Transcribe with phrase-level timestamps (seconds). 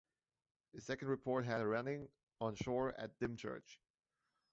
[0.75, 2.09] A second report had her running
[2.39, 3.77] on shore at Dymchurch.